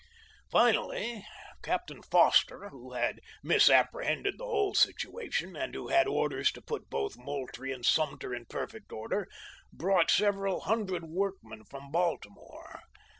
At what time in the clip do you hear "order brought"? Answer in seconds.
8.91-10.09